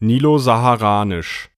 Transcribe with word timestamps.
Nilo-Saharanisch. 0.00 1.50